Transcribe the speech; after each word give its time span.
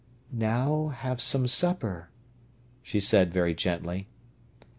"Now 0.33 0.87
have 0.87 1.21
some 1.21 1.45
supper," 1.47 2.09
she 2.81 2.99
said 2.99 3.31
very 3.31 3.53
gently. 3.53 4.07